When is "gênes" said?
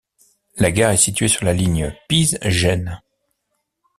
2.41-2.99